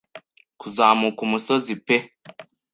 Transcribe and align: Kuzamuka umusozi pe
Kuzamuka 0.61 1.19
umusozi 1.27 1.73
pe 1.85 1.97